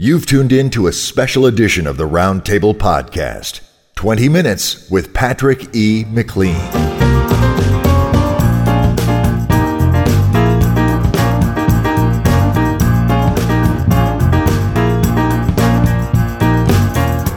[0.00, 3.62] You've tuned in to a special edition of the Roundtable Podcast
[3.96, 6.04] 20 Minutes with Patrick E.
[6.08, 6.54] McLean.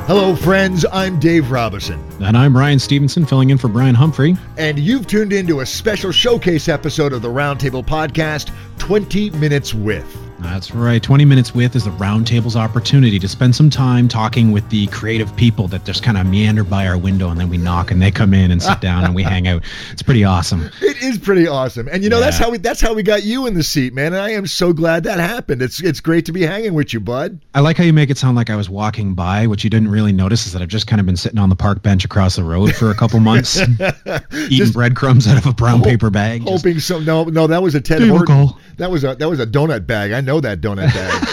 [0.08, 0.86] Hello, friends.
[0.92, 4.36] I'm Dave Robison, And I'm Ryan Stevenson, filling in for Brion Humphrey.
[4.58, 9.74] and you've tuned in to a special showcase episode of the Roundtable Podcast 20 Minutes
[9.74, 10.31] with.
[10.42, 11.02] That's right.
[11.02, 15.34] 20 Minutes With is the Roundtable's opportunity to spend some time talking with the creative
[15.36, 18.12] people that just kind of meander by our window and then we knock and they
[18.12, 19.64] come in and sit down and we hang out.
[19.92, 20.70] It's pretty awesome.
[20.82, 21.88] It is pretty awesome.
[21.88, 24.14] And you know, that's how we that's how we got you in the seat, man.
[24.14, 25.62] And I am so glad that happened.
[25.62, 27.40] It's it's great to be hanging with you, bud.
[27.56, 29.48] I like how you make it sound like I was walking by.
[29.48, 31.56] What you didn't really notice is that I've just kind of been sitting on the
[31.56, 33.60] park bench across the road for a couple months,
[34.50, 36.42] eating breadcrumbs out of a brown paper bag.
[36.46, 38.50] just- Hoping so no no that was a Ted Horton.
[38.78, 40.12] That was a that was a donut bag.
[40.12, 41.28] I know that donut bag.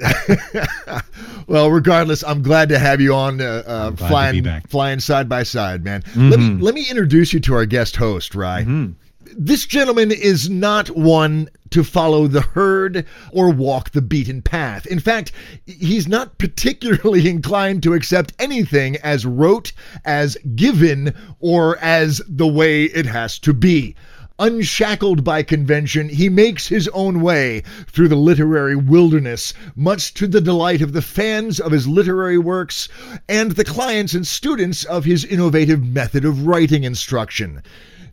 [1.46, 5.84] well, regardless, I'm glad to have you on uh, uh, flying flying side by side,
[5.84, 6.02] man.
[6.16, 6.62] Let me Mm-hmm.
[6.62, 8.88] let me introduce you to our guest host, Rye.
[9.36, 14.86] This gentleman is not one to follow the herd or walk the beaten path.
[14.86, 15.30] In fact,
[15.66, 19.72] he's not particularly inclined to accept anything as rote,
[20.04, 23.94] as given, or as the way it has to be.
[24.42, 30.40] Unshackled by convention, he makes his own way through the literary wilderness, much to the
[30.40, 32.88] delight of the fans of his literary works
[33.28, 37.62] and the clients and students of his innovative method of writing instruction.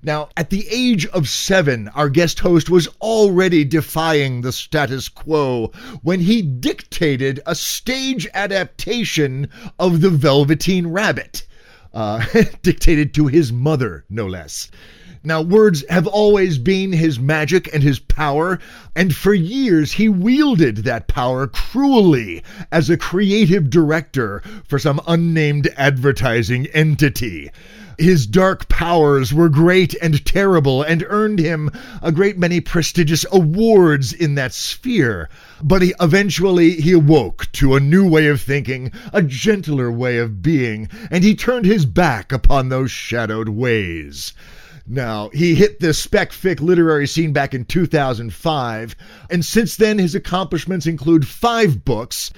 [0.04, 5.72] Now, at the age of seven, our guest host was already defying the status quo
[6.02, 9.48] when he dictated a stage adaptation
[9.80, 11.48] of The Velveteen Rabbit,
[11.94, 12.26] uh,
[12.64, 14.70] dictated to his mother, no less.
[15.28, 18.60] Now, words have always been his magic and his power,
[18.96, 25.68] and for years he wielded that power cruelly as a creative director for some unnamed
[25.76, 27.52] advertising entity.
[27.98, 34.14] His dark powers were great and terrible and earned him a great many prestigious awards
[34.14, 35.28] in that sphere.
[35.62, 40.42] But he eventually he awoke to a new way of thinking, a gentler way of
[40.42, 44.32] being, and he turned his back upon those shadowed ways.
[44.90, 48.96] Now, he hit the spec fic literary scene back in 2005,
[49.30, 52.32] and since then his accomplishments include five books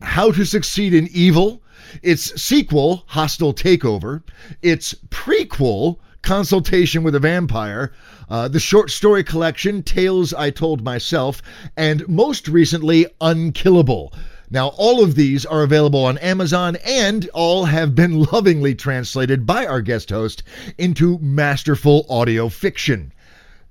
[0.00, 1.62] How to Succeed in Evil,
[2.02, 4.24] its sequel, Hostile Takeover,
[4.62, 7.92] its prequel, Consultation with a Vampire,
[8.28, 11.40] uh, the short story collection, Tales I Told Myself,
[11.76, 14.12] and most recently, Unkillable.
[14.52, 19.64] Now, all of these are available on Amazon and all have been lovingly translated by
[19.64, 20.42] our guest host
[20.76, 23.14] into masterful audio fiction.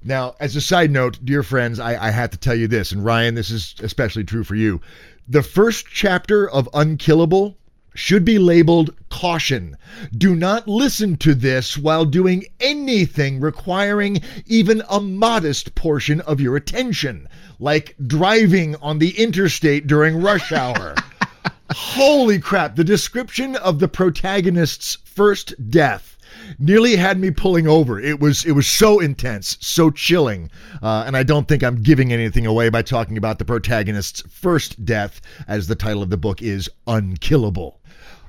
[0.04, 3.06] Now, as a side note, dear friends, I, I have to tell you this, and
[3.06, 4.82] Ryan, this is especially true for you.
[5.28, 7.60] The first chapter of Unkillable
[7.94, 9.78] should be labeled caution.
[10.18, 16.56] Do not listen to this while doing anything requiring even a modest portion of your
[16.56, 17.28] attention,
[17.62, 20.96] like driving on the interstate during rush hour.
[21.72, 26.18] Holy crap, the description of the protagonist's first death
[26.60, 28.00] nearly had me pulling over.
[28.00, 30.50] It was it was so intense, so chilling,
[30.82, 34.84] uh, and I don't think I'm giving anything away by talking about the protagonist's first
[34.84, 37.81] death, as the title of the book is Unkillable.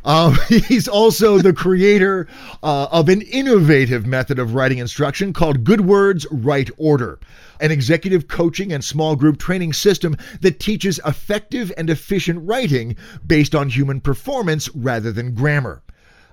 [0.04, 2.26] Um, he's also the creator
[2.62, 7.18] uh, of an innovative method of writing instruction called Good Words, Right Order,
[7.60, 12.96] an executive coaching and small group training system that teaches effective and efficient writing
[13.26, 15.82] based on human performance rather than grammar.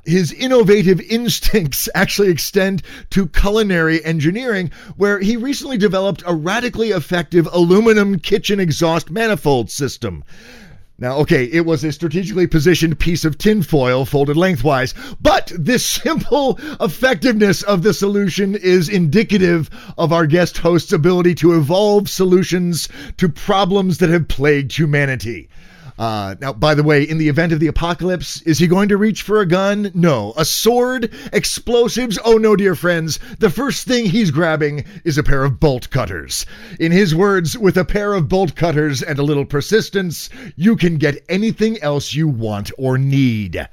[0.06, 2.82] His innovative instincts actually extend
[3.12, 10.24] to culinary engineering, where he recently developed a radically effective aluminum kitchen exhaust manifold system.
[11.02, 16.60] Now, okay, it was a strategically positioned piece of tinfoil folded lengthwise, but this simple
[16.82, 23.30] effectiveness of the solution is indicative of our guest host's ability to evolve solutions to
[23.30, 25.48] problems that have plagued humanity.
[26.00, 28.96] Uh, now, by the way, in the event of the apocalypse, is he going to
[28.96, 29.92] reach for a gun?
[29.94, 30.34] No.
[30.38, 31.14] A sword?
[31.34, 32.18] Explosives?
[32.24, 33.20] Oh no, dear friends.
[33.40, 36.46] The first thing he's grabbing is a pair of bolt cutters.
[36.80, 40.96] In his words, with a pair of bolt cutters and a little persistence, you can
[40.98, 43.68] get anything else you want or need.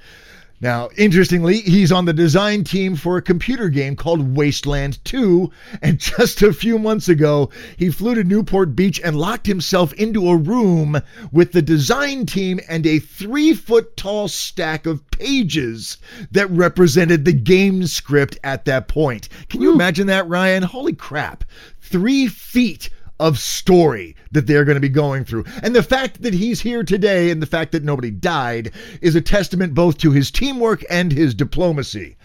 [0.60, 5.50] Now, interestingly, he's on the design team for a computer game called Wasteland 2,
[5.82, 10.30] and just a few months ago, he flew to Newport Beach and locked himself into
[10.30, 11.00] a room
[11.30, 15.98] with the design team and a three foot tall stack of pages
[16.30, 19.28] that represented the game script at that point.
[19.50, 20.62] Can you imagine that, Ryan?
[20.62, 21.44] Holy crap.
[21.82, 22.88] Three feet
[23.18, 25.44] of story that they're going to be going through.
[25.62, 29.20] And the fact that he's here today and the fact that nobody died is a
[29.20, 32.16] testament both to his teamwork and his diplomacy.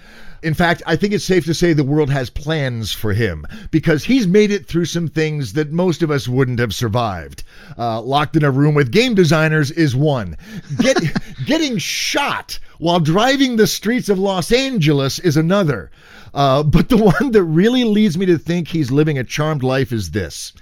[0.44, 4.04] In fact, I think it's safe to say the world has plans for him because
[4.04, 7.44] he's made it through some things that most of us wouldn't have survived.
[7.78, 10.36] Uh, locked in a room with game designers is one.
[10.80, 10.98] Get,
[11.46, 15.92] getting shot while driving the streets of Los Angeles is another.
[16.34, 19.92] Uh, but the one that really leads me to think he's living a charmed life
[19.92, 20.54] is this.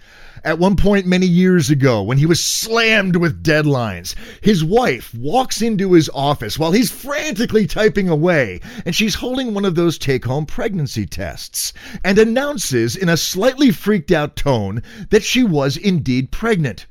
[0.44, 5.62] At one point many years ago, when he was slammed with deadlines, his wife walks
[5.62, 10.24] into his office while he's frantically typing away, and she's holding one of those take
[10.24, 11.74] home pregnancy tests,
[12.06, 16.86] and announces in a slightly freaked out tone that she was indeed pregnant.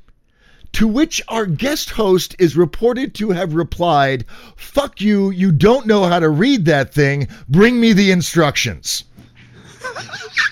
[0.73, 4.25] To which our guest host is reported to have replied,
[4.55, 9.05] Fuck you, you don't know how to read that thing, bring me the instructions.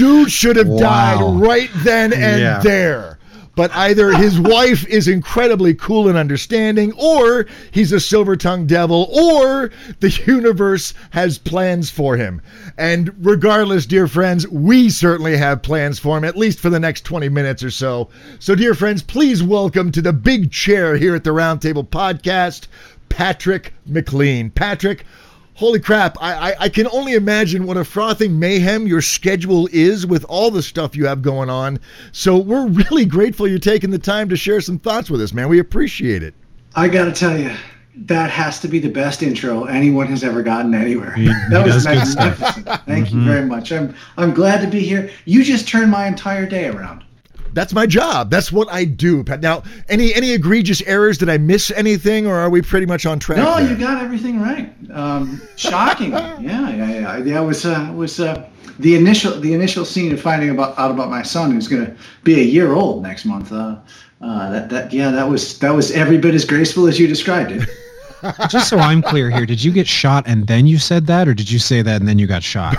[0.00, 0.78] Dude should have Wow.
[0.78, 2.60] died right then and Yeah.
[2.60, 3.18] there.
[3.54, 9.10] But either his wife is incredibly cool and understanding, or he's a silver tongued devil,
[9.12, 12.40] or the universe has plans for him.
[12.78, 17.02] And regardless, dear friends, we certainly have plans for him, at least for the next
[17.04, 18.08] 20 minutes or so.
[18.38, 22.68] So, dear friends, please welcome to the big chair here at the Roundtable Podcast,
[23.10, 24.48] Patrick McLean.
[24.48, 25.04] Patrick,
[25.54, 30.06] Holy crap, I, I, I can only imagine what a frothing mayhem your schedule is
[30.06, 31.78] with all the stuff you have going on.
[32.12, 35.48] So we're really grateful you're taking the time to share some thoughts with us, man.
[35.48, 36.34] We appreciate it.
[36.76, 37.54] I gotta tell you,
[37.96, 41.12] that has to be the best intro anyone has ever gotten anywhere.
[41.12, 42.38] He- that he was does good stuff.
[42.38, 42.44] Mm-hmm.
[42.64, 42.86] magnificent.
[42.86, 43.72] Thank you very much.
[43.72, 45.10] I'm I'm glad to be here.
[45.26, 47.04] You just turned my entire day around.
[47.52, 48.30] That's my job.
[48.30, 49.24] That's what I do.
[49.24, 49.40] Pat.
[49.40, 51.18] Now, any any egregious errors?
[51.18, 53.38] Did I miss anything, or are we pretty much on track?
[53.38, 53.70] No, there?
[53.70, 54.72] you got everything right.
[54.92, 56.10] Um, shocking.
[56.12, 57.18] yeah, yeah, yeah.
[57.18, 58.48] Yeah, it was uh, was uh,
[58.78, 61.96] the initial the initial scene of finding about out about my son who's going to
[62.24, 63.52] be a year old next month.
[63.52, 63.76] Uh,
[64.20, 67.52] uh, that that yeah, that was that was every bit as graceful as you described
[67.52, 67.68] it.
[68.50, 71.32] Just so I'm clear here, did you get shot and then you said that, or
[71.32, 72.76] did you say that and then you got shot?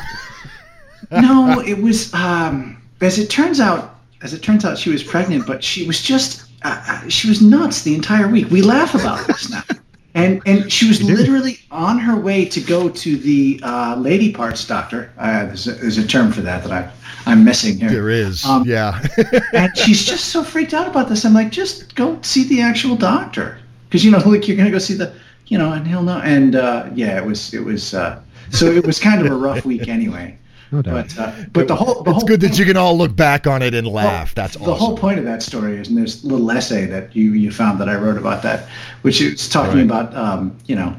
[1.11, 2.13] no, it was.
[2.13, 3.90] Um, as it turns out,
[4.23, 6.45] as it turns out, she was pregnant, but she was just.
[6.63, 8.49] Uh, uh, she was nuts the entire week.
[8.51, 9.63] We laugh about this now.
[10.13, 14.67] And and she was literally on her way to go to the uh, lady parts
[14.67, 15.09] doctor.
[15.17, 16.91] Uh, there's, a, there's a term for that that I
[17.25, 17.89] I'm missing here.
[17.89, 18.45] There is.
[18.45, 19.01] Um, yeah.
[19.53, 21.23] and she's just so freaked out about this.
[21.23, 24.79] I'm like, just go see the actual doctor, because you know, like you're gonna go
[24.79, 25.13] see the,
[25.47, 26.19] you know, and he'll know.
[26.19, 29.65] And uh, yeah, it was it was uh, so it was kind of a rough
[29.65, 30.37] week anyway.
[30.71, 31.13] No doubt.
[31.15, 33.45] But uh, but the whole the it's whole good that you can all look back
[33.45, 34.33] on it and laugh.
[34.33, 34.75] That's the awesome.
[34.77, 37.79] whole point of that story is, and there's a little essay that you you found
[37.81, 38.69] that I wrote about that,
[39.01, 39.83] which is talking Right.
[39.83, 40.95] about um, you know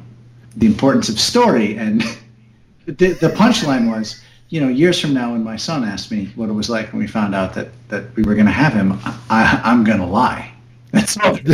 [0.57, 2.03] the importance of story, and
[2.87, 6.51] the the punchline was, you know, years from now when my son asked me what
[6.51, 8.99] it was like when we found out that that we were going to have him,
[9.31, 10.52] I, I'm going to lie.
[10.93, 11.35] That's all.
[11.43, 11.53] there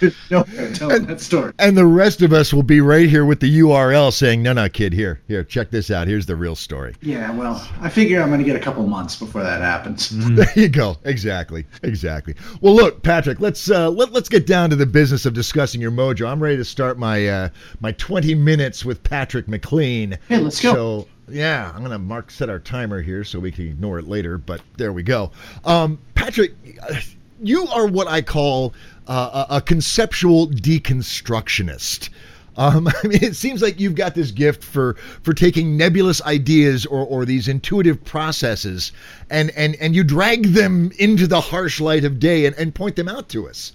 [0.00, 0.46] is to it.
[0.56, 1.52] There's no way of that story.
[1.58, 4.68] and the rest of us will be right here with the URL saying, "No, no,
[4.68, 6.06] kid, here, here, check this out.
[6.06, 9.16] Here's the real story." Yeah, well, I figure I'm going to get a couple months
[9.16, 10.10] before that happens.
[10.32, 10.96] There you go.
[11.04, 11.66] Exactly.
[11.82, 12.34] Exactly.
[12.60, 13.40] Well, look, Patrick.
[13.40, 16.26] Let's uh, let, let's get down to the business of discussing your mojo.
[16.28, 17.48] I'm ready to start my uh,
[17.80, 20.18] my 20 minutes with Patrick McLean.
[20.28, 20.72] Hey, let's go.
[20.72, 24.38] So yeah, I'm gonna mark set our timer here so we can ignore it later.
[24.38, 25.30] But there we go.
[25.64, 26.54] Um, Patrick,
[27.42, 28.74] you are what I call
[29.06, 32.08] uh, a, conceptual deconstructionist.
[32.56, 36.86] Um, I mean, it seems like you've got this gift for for taking nebulous ideas
[36.86, 38.92] or, or these intuitive processes
[39.30, 42.96] and, and, and you drag them into the harsh light of day and, and point
[42.96, 43.72] them out to us.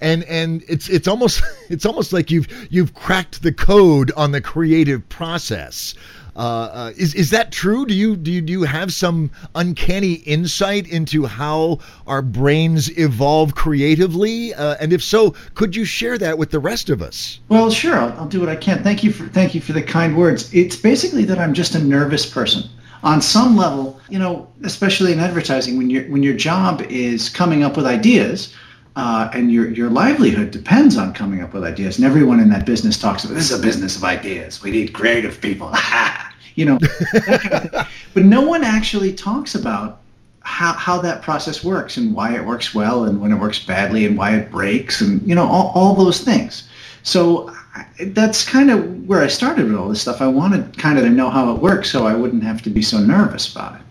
[0.00, 4.40] And and it's it's almost it's almost like you've you've cracked the code on the
[4.40, 5.94] creative process.
[6.36, 7.86] Uh, uh, is is that true?
[7.86, 13.54] Do you do you, do you have some uncanny insight into how our brains evolve
[13.54, 14.54] creatively?
[14.54, 17.40] Uh, and if so, could you share that with the rest of us?
[17.48, 18.82] Well, sure, I'll, I'll do what I can.
[18.82, 20.52] Thank you for thank you for the kind words.
[20.52, 22.64] It's basically that I'm just a nervous person.
[23.02, 27.62] On some level, you know, especially in advertising, when your when your job is coming
[27.62, 28.54] up with ideas,
[29.00, 32.66] uh, and your your livelihood depends on coming up with ideas, and everyone in that
[32.66, 34.62] business talks about this is a business of ideas.
[34.62, 35.72] We need creative people.
[36.54, 37.82] you know, that kind of thing.
[38.14, 40.00] but no one actually talks about
[40.42, 44.04] how, how that process works and why it works well and when it works badly
[44.04, 46.68] and why it breaks and you know all, all those things
[47.02, 50.98] so I- that's kind of where i started with all this stuff i wanted kind
[50.98, 53.76] of to know how it works so i wouldn't have to be so nervous about
[53.76, 53.82] it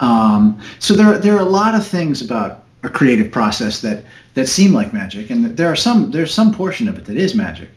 [0.00, 4.04] um, so there, there are a lot of things about a creative process that,
[4.34, 7.34] that seem like magic and there are some there's some portion of it that is
[7.34, 7.68] magic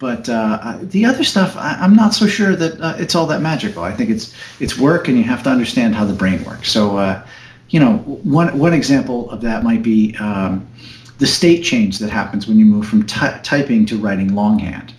[0.00, 3.42] but uh, the other stuff, I, I'm not so sure that uh, it's all that
[3.42, 3.84] magical.
[3.84, 6.70] I think it's it's work, and you have to understand how the brain works.
[6.70, 7.22] So, uh,
[7.68, 10.66] you know, one one example of that might be um,
[11.18, 14.94] the state change that happens when you move from ty- typing to writing longhand.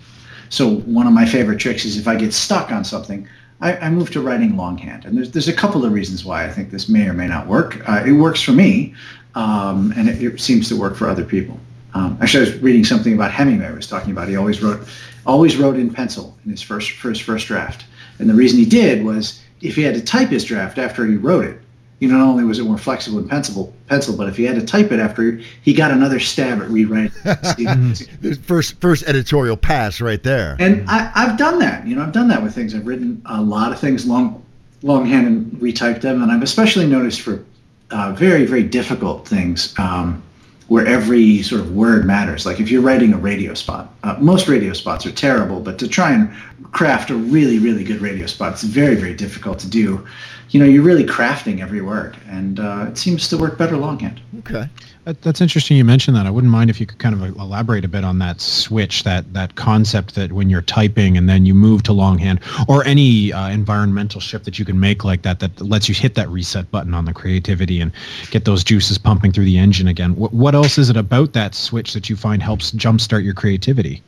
[0.50, 3.26] So one of my favorite tricks is if I get stuck on something,
[3.60, 5.04] I, I move to writing longhand.
[5.04, 7.48] And there's there's a couple of reasons why I think this may or may not
[7.48, 7.82] work.
[7.88, 8.94] Uh, it works for me,
[9.34, 11.58] um, and it, it, seems to work for other people.
[11.94, 13.66] Um, actually, I was reading something about Hemingway.
[13.66, 14.86] I was talking about he always wrote
[15.24, 17.84] always wrote in pencil in his first for his first draft,
[18.18, 21.16] and the reason he did was if he had to type his draft after he
[21.16, 21.58] wrote it,
[22.02, 24.56] you know, not only was it more flexible in pencil, pencil, but if he had
[24.56, 27.12] to type it after, he got another stab at rewriting.
[28.42, 30.56] first, first editorial pass right there.
[30.58, 31.86] And I, have done that.
[31.86, 32.74] You know, I've done that with things.
[32.74, 34.44] I've written a lot of things long,
[34.82, 37.44] longhand and retyped them, and I've especially noticed for
[37.92, 39.78] uh, very, very difficult things.
[39.78, 40.22] Um,
[40.68, 42.46] where every sort of word matters.
[42.46, 45.86] Like if you're writing a radio spot, uh, most radio spots are terrible, but to
[45.86, 46.34] try and
[46.72, 50.06] craft a really, really good radio spot, it's very, very difficult to do.
[50.52, 54.20] You know, you're really crafting every word, and uh, it seems to work better longhand.
[54.40, 54.68] Okay.
[55.04, 56.26] That's interesting you mentioned that.
[56.26, 59.32] I wouldn't mind if you could kind of elaborate a bit on that switch, that
[59.32, 63.48] that concept that when you're typing and then you move to longhand, or any uh,
[63.48, 66.94] environmental shift that you can make like that that lets you hit that reset button
[66.94, 67.90] on the creativity and
[68.30, 70.14] get those juices pumping through the engine again.
[70.14, 74.02] What, what else is it about that switch that you find helps jumpstart your creativity?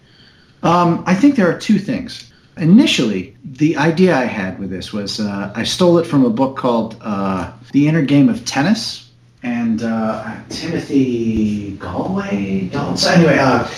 [0.63, 2.31] Um, I think there are two things.
[2.57, 6.57] Initially, the idea I had with this was uh, I stole it from a book
[6.57, 9.11] called uh, The Inner Game of Tennis
[9.43, 12.73] and uh, Timothy Gallwey.
[13.07, 13.69] Anyway, uh,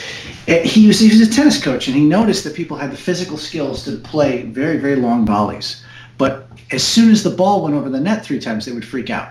[0.46, 3.38] he was he was a tennis coach, and he noticed that people had the physical
[3.38, 5.82] skills to play very very long volleys,
[6.18, 9.10] but as soon as the ball went over the net three times, they would freak
[9.10, 9.30] out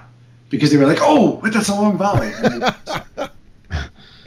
[0.50, 2.32] because they were like, "Oh, that's a long volley."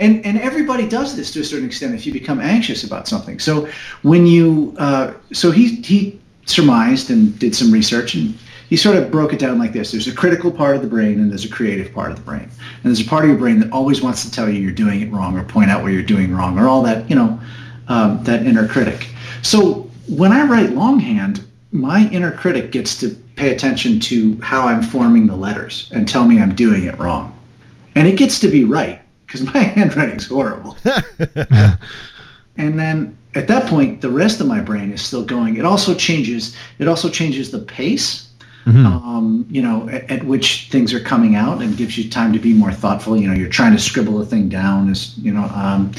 [0.00, 3.38] and and everybody does this to a certain extent if you become anxious about something.
[3.38, 3.68] So
[4.02, 8.34] when you uh, so he he surmised and did some research and
[8.68, 9.92] he sort of broke it down like this.
[9.92, 12.42] There's a critical part of the brain and there's a creative part of the brain.
[12.42, 15.00] And there's a part of your brain that always wants to tell you you're doing
[15.00, 17.40] it wrong or point out where you're doing wrong or all that, you know,
[17.88, 19.08] um, that inner critic.
[19.42, 24.82] So when I write longhand, my inner critic gets to pay attention to how I'm
[24.82, 27.34] forming the letters and tell me I'm doing it wrong.
[27.94, 30.76] And it gets to be right because my handwriting's horrible.
[32.56, 35.56] and then at that point, the rest of my brain is still going.
[35.56, 36.56] It also changes.
[36.80, 38.28] It also changes the pace
[38.68, 38.86] mm-hmm.
[38.86, 42.38] um, you know, at, at, which things are coming out and gives you time to
[42.38, 43.16] be more thoughtful.
[43.16, 45.92] You know, you're trying to scribble a thing down is, you know, um,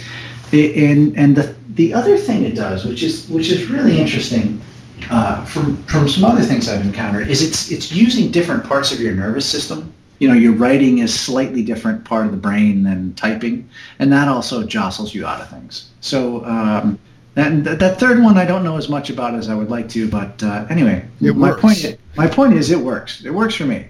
[0.52, 4.62] and, and the, the other thing it does, which is, which is really interesting,
[5.10, 9.00] uh, from, from some other things I've encountered is it's, it's using different parts of
[9.00, 13.14] your nervous system you know your writing is slightly different part of the brain than
[13.16, 13.68] typing
[14.00, 17.00] and that also jostles you out of things so um,
[17.36, 20.10] that, that third one I don't know as much about as I would like to,
[20.10, 21.62] but uh, anyway, it my works.
[21.62, 23.24] point my point is it works.
[23.24, 23.88] It works for me.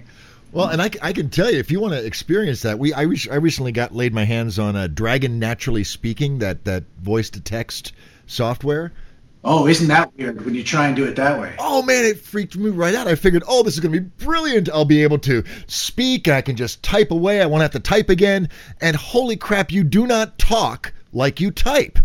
[0.52, 3.02] Well, and I, I can tell you if you want to experience that, we I,
[3.02, 7.30] re- I recently got laid my hands on a Dragon Naturally Speaking that that voice
[7.30, 7.92] to text
[8.26, 8.92] software.
[9.42, 11.54] Oh, isn't that weird when you try and do it that way?
[11.58, 13.08] Oh man, it freaked me right out.
[13.08, 14.68] I figured, oh, this is going to be brilliant.
[14.68, 16.28] I'll be able to speak.
[16.28, 17.40] I can just type away.
[17.40, 18.50] I won't have to type again.
[18.82, 21.98] And holy crap, you do not talk like you type.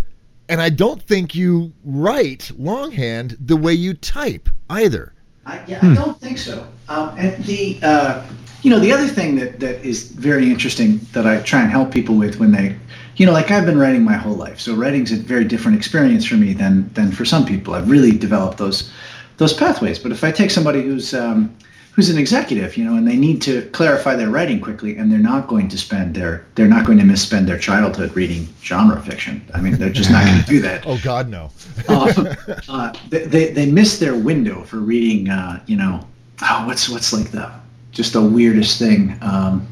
[0.47, 5.13] And I don't think you write longhand the way you type either.
[5.45, 5.91] I, yeah, hmm.
[5.91, 6.67] I don't think so.
[6.87, 8.25] Um, and the uh,
[8.61, 11.91] you know the other thing that that is very interesting that I try and help
[11.91, 12.75] people with when they
[13.15, 16.25] you know like I've been writing my whole life, so writing's a very different experience
[16.25, 17.73] for me than than for some people.
[17.73, 18.91] I've really developed those
[19.37, 19.99] those pathways.
[19.99, 21.55] But if I take somebody who's um,
[21.95, 25.17] who's an executive, you know, and they need to clarify their writing quickly, and they're
[25.17, 29.45] not going to spend their they're not going to misspend their childhood reading genre fiction.
[29.53, 30.83] I mean, they're just not going to do that.
[30.87, 31.51] oh God, no.
[31.89, 32.35] uh,
[32.67, 35.29] uh, they they miss their window for reading.
[35.29, 36.05] Uh, you know,
[36.41, 37.51] oh, what's what's like the
[37.91, 39.17] just the weirdest thing.
[39.21, 39.67] Um,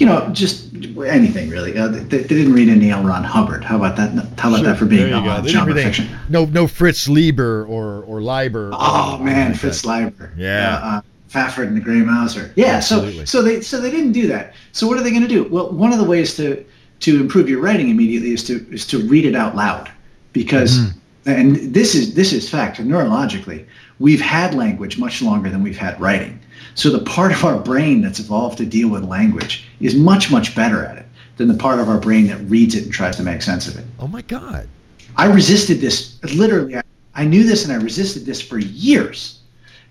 [0.00, 0.72] you know, just
[1.04, 1.76] anything really.
[1.76, 3.04] Uh, they, they, didn't read any L.
[3.04, 3.62] Ron Hubbard.
[3.62, 4.10] How about that?
[4.38, 4.66] How about sure.
[4.66, 6.08] that for being uh, genre fiction?
[6.30, 8.70] No, no Fritz Lieber or or Leiber.
[8.72, 10.32] Oh man, Fritz Leiber.
[10.36, 10.80] Yeah.
[10.82, 12.52] Uh, Fafhrd and the Grey Mouser.
[12.56, 13.26] Yeah, Absolutely.
[13.26, 14.54] so so they so they didn't do that.
[14.72, 15.44] So what are they going to do?
[15.44, 16.64] Well, one of the ways to
[17.00, 19.90] to improve your writing immediately is to is to read it out loud,
[20.32, 20.94] because mm.
[21.26, 23.66] And this is this is fact neurologically
[23.98, 26.38] we've had language much longer than we've had writing.
[26.74, 30.54] So the part of our brain that's evolved to deal with language is much much
[30.54, 33.22] better at it than the part of our brain that reads it and tries to
[33.22, 33.84] make sense of it.
[33.98, 34.68] Oh my God!
[35.16, 36.76] I resisted this literally.
[36.76, 36.82] I,
[37.14, 39.40] I knew this and I resisted this for years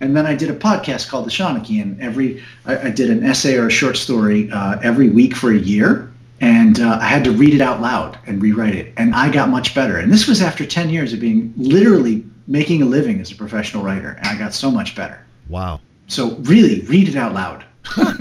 [0.02, 3.24] and then I did a podcast called The Seanachai, and every I, I, did an
[3.24, 6.09] essay or a short story uh, every week for a year,
[6.42, 9.50] and uh, I had to read it out loud and rewrite it, and I got
[9.50, 9.98] much better.
[9.98, 13.84] And this was after ten years of being literally making a living as a professional
[13.84, 15.26] writer, and I got so much better.
[15.48, 15.80] Wow.
[16.08, 17.64] So really, read it out loud.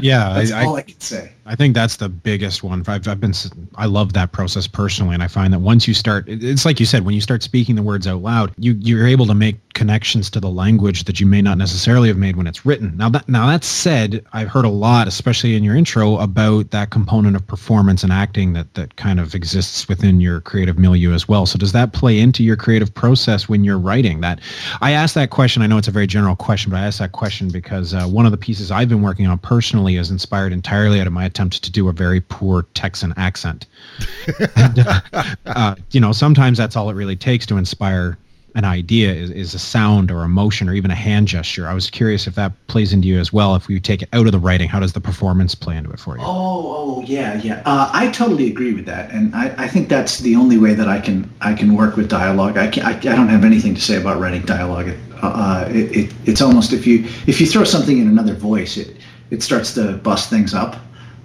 [0.01, 1.33] yeah, That's I, all I, I can say.
[1.49, 2.85] I think that's the biggest one.
[2.87, 3.33] I've, I've been,
[3.77, 6.85] I love that process personally, and I find that once you start, it's like you
[6.85, 10.29] said, when you start speaking the words out loud, you you're able to make connections
[10.29, 12.95] to the language that you may not necessarily have made when it's written.
[12.99, 16.91] Now that now that said, I've heard a lot, especially in your intro, about that
[16.91, 21.29] component of performance and acting that that kind of exists within your creative milieu as
[21.29, 21.47] well.
[21.47, 24.21] So does that play into your creative process when you're writing?
[24.21, 24.41] That
[24.83, 25.63] I asked that question.
[25.63, 28.27] I know it's a very general question, but I asked that question because uh, one
[28.27, 31.63] of the pieces I've been working on personally is inspired entirely out of my attempt
[31.63, 33.67] to do a very poor Texan accent.
[34.57, 35.01] and, uh,
[35.47, 38.19] uh, you know, sometimes that's all it really takes to inspire
[38.57, 41.69] an idea is, is a sound or emotion or even a hand gesture.
[41.69, 43.55] I was curious if that plays into you as well.
[43.55, 46.01] If we take it out of the writing, how does the performance play into it
[46.01, 46.25] for you?
[46.25, 47.63] Oh, oh, yeah, yeah.
[47.65, 50.89] Uh, I totally agree with that, and I, I think that's the only way that
[50.89, 52.57] I can I can work with dialogue.
[52.57, 54.89] I can I, I don't have anything to say about writing dialogue.
[54.89, 58.77] It, uh, it, it it's almost if you if you throw something in another voice,
[58.77, 58.97] it
[59.31, 60.77] it starts to bust things up.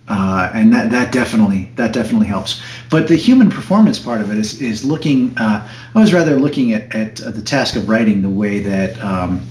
[0.09, 2.61] Uh, and that, that definitely that definitely helps.
[2.89, 5.33] But the human performance part of it is is looking.
[5.37, 9.41] Uh, I was rather looking at, at the task of writing the way that um,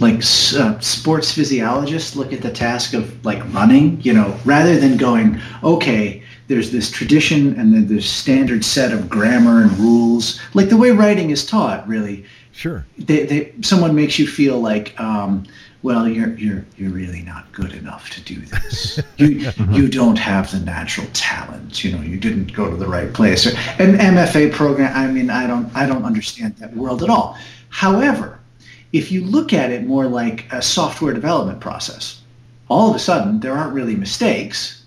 [0.00, 4.00] like uh, sports physiologists look at the task of like running.
[4.02, 9.08] You know, rather than going, okay, there's this tradition and then this standard set of
[9.08, 11.88] grammar and rules, like the way writing is taught.
[11.88, 12.84] Really, Sure.
[12.98, 15.46] they, they someone makes you feel like um,
[15.84, 19.00] well you're you're you're really not good enough to do this.
[19.16, 19.72] You mm-hmm.
[19.72, 23.46] you don't have the natural talent you know you didn't go to the right place.
[23.46, 27.38] Or an mfa program i mean i don't i don't understand that world at all.
[27.68, 28.40] However
[28.92, 32.22] if you look at it more like a software development process
[32.68, 34.82] all of a sudden there aren't really mistakes.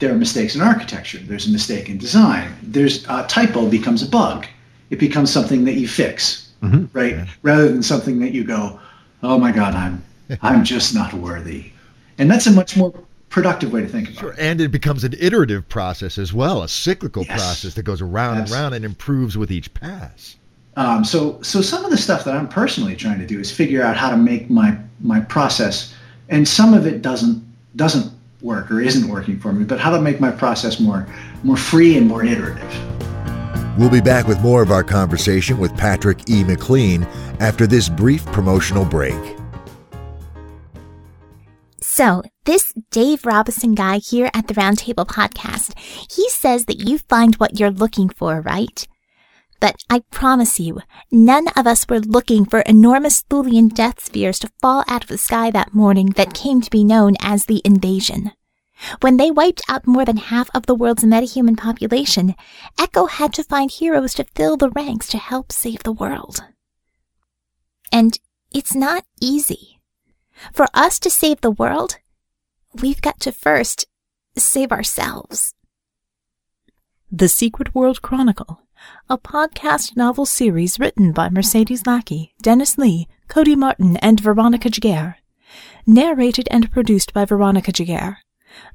[0.00, 1.18] There are mistakes in architecture.
[1.18, 2.52] There's a mistake in design.
[2.62, 4.46] There's a typo becomes a bug.
[4.90, 6.96] It becomes something that you fix mm-hmm.
[6.96, 7.28] right?
[7.42, 8.78] Rather than something that you go,
[9.22, 10.02] oh my God, I'm
[10.42, 11.72] I'm just not worthy,
[12.18, 12.92] and that's a much more
[13.28, 14.32] productive way to think about Sure.
[14.32, 14.38] it.
[14.38, 17.38] And it becomes an iterative process as well, a cyclical Yes.
[17.40, 18.50] process that goes around Yes.
[18.50, 20.36] and around and improves with each pass.
[20.76, 23.82] Um, so so some of the stuff that I'm personally trying to do is figure
[23.82, 25.92] out how to make my my process,
[26.28, 27.42] and some of it doesn't
[27.76, 28.10] doesn't
[28.42, 31.06] work or isn't working for me, but how to make my process more
[31.42, 32.74] more free and more iterative.
[33.78, 36.44] We'll be back with more of our conversation with Patrick E.
[36.44, 37.04] McLean
[37.40, 39.14] after this brief promotional break.
[41.94, 45.78] So, this Dave Robinson guy here at the Roundtable Podcast,
[46.10, 48.88] he says that you find what you're looking for, right?
[49.60, 54.50] But I promise you, none of us were looking for enormous Thulian death spheres to
[54.62, 58.32] fall out of the sky that morning that came to be known as the invasion.
[59.02, 62.34] When they wiped out more than half of the world's metahuman population,
[62.80, 66.42] Echo had to find heroes to fill the ranks to help save the world.
[67.92, 68.18] And
[68.50, 69.81] it's not easy.
[70.52, 71.98] For us to save the world,
[72.74, 73.86] we've got to first
[74.36, 75.54] save ourselves.
[77.10, 78.60] The Secret World Chronicle,
[79.08, 85.16] a podcast novel series written by Mercedes Lackey, Dennis Lee, Cody Martin, and Veronica Giguere.
[85.86, 88.16] Narrated and produced by Veronica Giguere.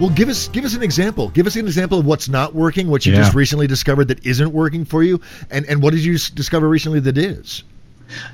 [0.01, 1.29] Well, give us give us an example.
[1.29, 3.21] Give us an example of what's not working, what you Yeah.
[3.21, 5.21] just recently discovered that isn't working for you,
[5.53, 7.63] and and what did you discover recently that is?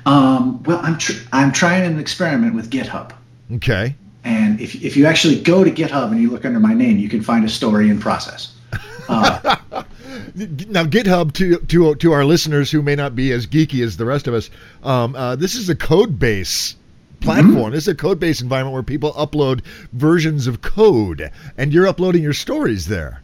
[0.07, 3.11] Um, well, I'm tr- I'm trying an experiment with GitHub.
[3.53, 3.95] Okay.
[4.23, 7.07] And if, if you actually go to GitHub and you look under my name, you
[7.07, 8.51] can find a story in process.
[9.09, 9.55] Uh,
[10.35, 14.05] Now, GitHub to to to our listeners who may not be as geeky as the
[14.05, 14.49] rest of us,
[14.83, 16.75] um, uh, this is a code base
[17.21, 17.73] platform.
[17.73, 19.61] This is a code base environment where people upload
[19.93, 23.23] versions of code, and you're uploading your stories there.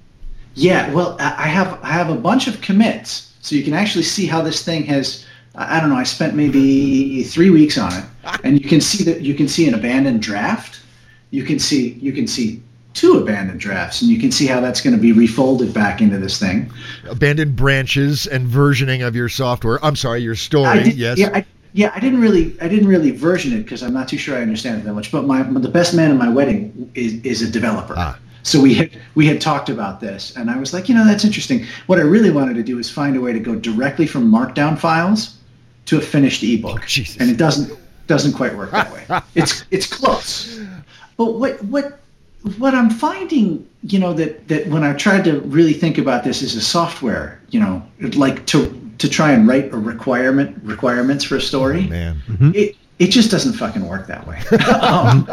[0.56, 4.04] yeah, well, I I have I have a bunch of commits, so you can actually
[4.04, 5.26] see how this thing has.
[5.56, 5.98] I I don't know.
[5.98, 8.06] I spent maybe three weeks on it,
[8.44, 10.82] and you can see that you can see an abandoned draft.
[11.32, 12.62] You can see you can see
[12.96, 16.18] two abandoned drafts, and you can see how that's going to be refolded back into
[16.18, 16.72] this thing.
[17.08, 19.84] Abandoned branches and versioning of your software.
[19.86, 20.84] I'm sorry, your story.
[20.84, 21.18] Did, yes.
[21.20, 21.92] Yeah, I, yeah.
[21.94, 24.82] I didn't really, I didn't really version it because I'm not too sure I understand
[24.82, 25.12] it that much.
[25.12, 27.94] But my, the best man in my wedding is is a developer.
[27.98, 28.18] Ah.
[28.44, 31.26] So we had we had talked about this, and I was like, you know, that's
[31.26, 31.66] interesting.
[31.88, 34.78] What I really wanted to do is find a way to go directly from Markdown
[34.78, 35.38] files
[35.88, 37.78] to a finished ebook, Oh, and it doesn't
[38.08, 39.04] doesn't quite work that way.
[39.36, 40.62] it's it's close,
[41.18, 42.00] but what what
[42.58, 46.44] what I'm finding, you know, that that when I tried to really think about this
[46.44, 47.84] as a software, you know,
[48.16, 52.22] like to to try and write a requirement requirements for a story, Man.
[52.56, 54.40] it it just doesn't fucking work that way.
[54.82, 55.30] um,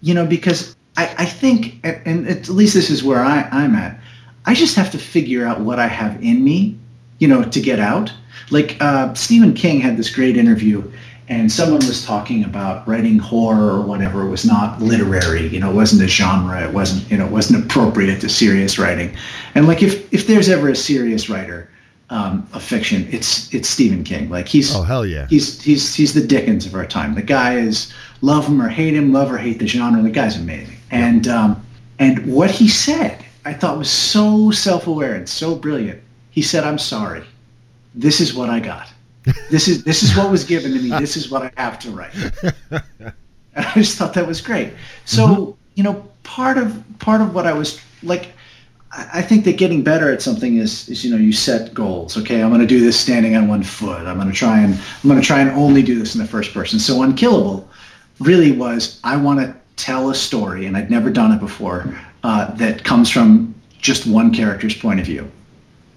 [0.00, 3.98] you know, because I, I think, and at least this is where I, I'm at.
[4.44, 6.76] I just have to figure out what I have in me,
[7.18, 8.12] you know, to get out.
[8.50, 10.90] Like uh, Stephen King had this great interview,
[11.28, 15.46] and someone was talking about writing horror or whatever was not literary.
[15.46, 16.62] You know, it wasn't a genre.
[16.62, 19.16] It wasn't, you know, it wasn't appropriate to serious writing.
[19.54, 21.70] And like, if if there's ever a serious writer
[22.10, 24.30] um, of fiction, it's it's Stephen King.
[24.30, 27.14] Like he's oh hell yeah, he's he's he's the Dickens of our time.
[27.14, 30.02] The guy is love him or hate him, love or hate the genre.
[30.02, 30.76] The guy's amazing.
[30.90, 31.64] And um,
[31.98, 36.02] and what he said, I thought was so self-aware and so brilliant.
[36.30, 37.24] He said, "I'm sorry.
[37.94, 38.91] This is what I got.
[39.50, 40.90] This is this is what was given to me.
[40.98, 42.14] This is what I have to write."
[43.54, 44.72] And I just thought that was great.
[45.04, 45.50] So mm-hmm.
[45.74, 48.32] you know, part of part of what I was like.
[48.94, 52.16] I think that getting better at something is, is you know you set goals.
[52.18, 54.06] Okay, I'm going to do this standing on one foot.
[54.06, 56.26] I'm going to try and I'm going to try and only do this in the
[56.26, 56.78] first person.
[56.78, 57.68] So unkillable
[58.20, 62.50] really was I want to tell a story, and I'd never done it before, uh,
[62.54, 65.30] that comes from just one character's point of view,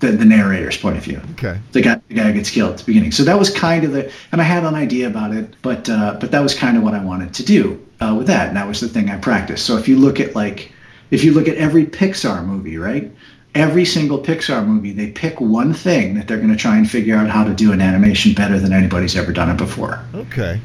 [0.05, 1.21] the, the narrator's point of view.
[1.31, 1.59] Okay.
[1.71, 3.11] The guy, the guy gets killed at the beginning.
[3.11, 6.17] So that was kind of the, and I had an idea about it, but uh,
[6.19, 8.67] but that was kind of what I wanted to do uh, with that, and that
[8.67, 9.65] was the thing I practiced.
[9.65, 10.71] So if you look at like,
[11.11, 13.11] if you look at every Pixar movie, right?
[13.53, 17.15] Every single Pixar movie, they pick one thing that they're going to try and figure
[17.15, 20.03] out how to do an animation better than anybody's ever done it before.
[20.13, 20.59] Okay.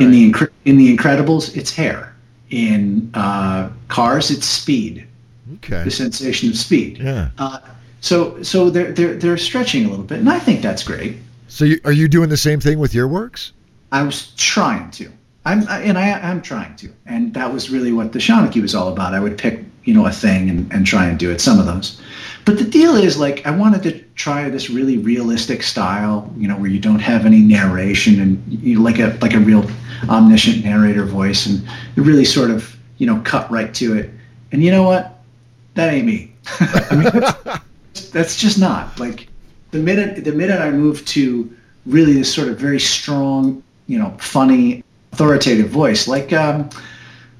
[0.00, 2.12] in the in the Incredibles, it's hair
[2.52, 5.06] in uh, cars, it's speed.
[5.54, 5.82] Okay.
[5.84, 6.98] The sensation of speed.
[6.98, 7.30] Yeah.
[7.38, 7.58] Uh,
[8.02, 11.16] so so they're they're they're stretching a little bit, and I think that's great.
[11.46, 13.52] So you, are you doing the same thing with your works?
[13.92, 15.10] I was trying to.
[15.44, 18.88] I'm and I am trying to, and that was really what the Seanachai was all
[18.88, 19.14] about.
[19.14, 21.40] I would pick you know a thing and, and try and do it.
[21.40, 22.02] Some of those,
[22.44, 26.56] but the deal is like I wanted to try this really realistic style, you know,
[26.56, 29.64] where you don't have any narration and you like a like a real
[30.08, 31.64] omniscient narrator voice, and
[31.96, 34.10] really sort of you know cut right to it.
[34.50, 35.22] And you know what?
[35.74, 36.34] That ain't me.
[36.60, 37.60] I mean,
[38.12, 39.28] that's, just not like
[39.70, 41.54] the minute the minute I moved to
[41.86, 46.68] really this sort of very strong, you know, funny, authoritative voice, like um,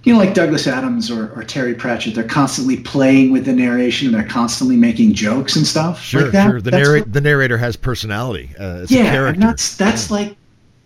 [0.04, 4.08] you know, like Douglas Adams or, or Terry Pratchett, they're constantly playing with the narration
[4.08, 6.02] and they're constantly making jokes and stuff.
[6.02, 6.50] Sure, like that.
[6.50, 6.60] sure.
[6.60, 8.50] The, narr- the narrator has personality.
[8.58, 10.16] Uh, yeah, and that's that's yeah.
[10.16, 10.36] like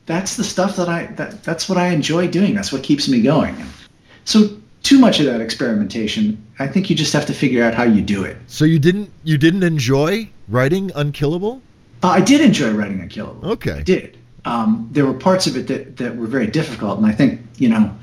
[0.04, 2.54] that's the stuff that I that that's what I enjoy doing.
[2.54, 3.56] That's what keeps me going.
[4.24, 7.82] So too much of that experimentation, I think you just have to figure out how
[7.82, 8.36] you do it.
[8.46, 11.60] So you didn't you didn't enjoy writing Unkillable?
[12.02, 13.50] Uh, I did enjoy writing Unkillable.
[13.52, 14.16] Okay, I did.
[14.44, 17.68] Um, there were parts of it that, that were very difficult, and I think you
[17.68, 17.94] know,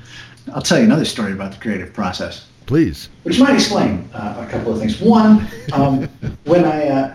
[0.54, 2.46] I'll tell you another story about the creative process.
[2.66, 3.10] Please.
[3.24, 4.98] Which might explain uh, a couple of things.
[5.00, 6.04] One, um,
[6.44, 7.14] when I uh,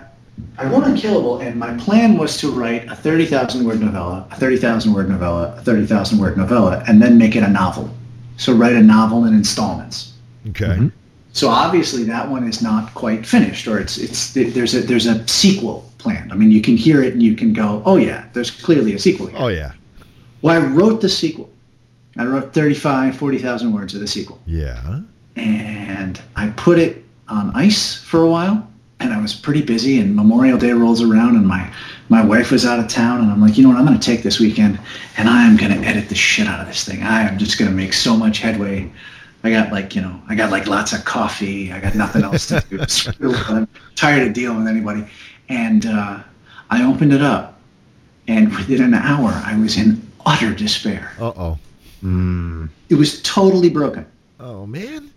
[0.57, 4.93] I wrote Unkillable, and my plan was to write a 30,000 word novella, a 30,000
[4.93, 7.89] word novella, a 30,000 word novella, and then make it a novel.
[8.37, 10.13] So write a novel in installments.
[10.49, 10.65] Okay.
[10.65, 10.87] Mm-hmm.
[11.31, 15.27] So obviously that one is not quite finished, or it's it's there's a there's a
[15.27, 16.31] sequel planned.
[16.31, 18.99] I mean, you can hear it and you can go, oh yeah, there's clearly a
[18.99, 19.27] sequel.
[19.27, 19.37] Here.
[19.39, 19.73] Oh yeah.
[20.41, 21.49] Well, I wrote the sequel.
[22.17, 24.39] I wrote 35, 40,000 words of the sequel.
[24.45, 25.01] Yeah.
[25.35, 28.67] And I put it on ice for a while
[28.99, 31.71] and I was pretty busy and Memorial Day rolls around and my
[32.09, 34.23] my wife was out of town and I'm like, you know what, I'm gonna take
[34.23, 34.79] this weekend
[35.17, 37.03] and I am gonna edit the shit out of this thing.
[37.03, 38.91] I am just gonna make so much headway.
[39.43, 41.71] I got like, you know, I got like lots of coffee.
[41.71, 43.33] I got nothing else to do.
[43.47, 45.05] I'm tired of dealing with anybody.
[45.47, 46.19] And uh,
[46.69, 47.59] I opened it up
[48.27, 51.13] and within an hour I was in utter despair.
[51.19, 51.59] Uh oh.
[52.03, 52.69] Mm.
[52.89, 54.05] It was totally broken.
[54.39, 55.11] Oh man.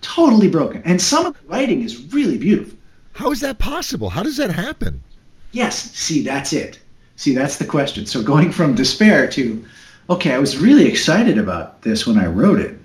[0.00, 0.82] Totally broken.
[0.84, 2.78] And some of the writing is really beautiful
[3.18, 4.10] how is that possible?
[4.10, 5.02] How does that happen?
[5.50, 5.90] Yes.
[5.90, 6.78] See, that's it.
[7.16, 8.06] See, that's the question.
[8.06, 9.64] So going from despair to,
[10.08, 12.77] okay, I was really excited about this when I wrote it.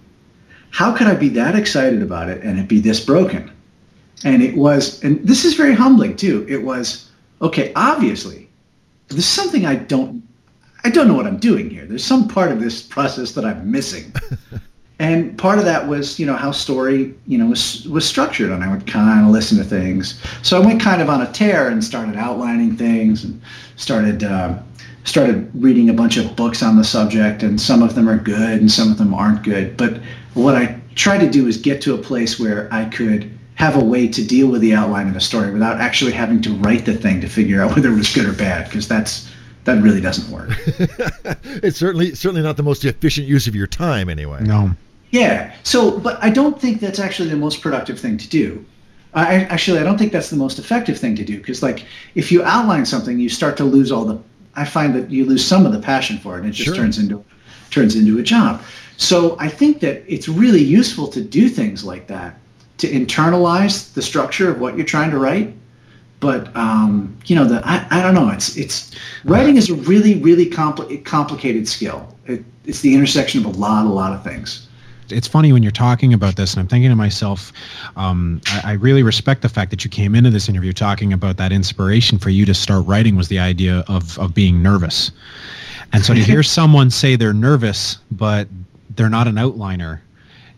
[0.74, 3.52] How could I be that excited about it and it be this broken?
[4.24, 6.46] And it was, and this is very humbling too.
[6.50, 7.12] It was,
[7.44, 8.50] okay, obviously,
[9.10, 10.28] there's something I don't,
[10.84, 11.86] I don't know what I'm doing here.
[11.86, 14.14] There's some part of this process that I'm missing.
[15.00, 18.64] and part of that was you know how story you know was was structured and
[18.64, 21.68] i would kind of listen to things so i went kind of on a tear
[21.68, 23.42] and started outlining things and
[23.76, 24.56] started uh,
[25.04, 28.60] started reading a bunch of books on the subject and some of them are good
[28.60, 30.00] and some of them aren't good but
[30.34, 33.84] what i tried to do is get to a place where i could have a
[33.84, 36.94] way to deal with the outline of the story without actually having to write the
[36.94, 39.30] thing to figure out whether it was good or bad because that's
[39.66, 40.50] that really doesn't work.
[41.64, 44.42] it's certainly certainly not the most efficient use of your time anyway.
[44.42, 44.72] No.
[45.12, 45.56] Yeah.
[45.64, 48.66] So, but I don't think that's actually the most productive thing to do.
[49.14, 52.32] I actually I don't think that's the most effective thing to do because like if
[52.32, 54.20] you outline something, you start to lose all the.
[54.56, 56.76] I find that you lose some of the passion for it, and it just sure.
[56.76, 57.24] turns into
[57.70, 58.62] turns into a job.
[58.98, 62.38] So I think that it's really useful to do things like that
[62.78, 65.54] to internalize the structure of what you're trying to write.
[66.20, 68.30] But um, you know, the I, I don't know.
[68.30, 68.92] It's it's
[69.26, 72.16] writing is a really really compli- complicated skill.
[72.26, 74.68] It, it's the intersection of a lot a lot of things
[75.14, 77.54] it's funny when you're talking about this, and I'm thinking to myself,
[77.96, 81.38] um, I, I, really respect the fact that you came into this interview talking about
[81.38, 85.12] that inspiration for you to start writing was the idea of of being nervous.
[85.92, 88.48] And so to hear someone say they're nervous, but
[88.96, 90.00] they're not an outliner,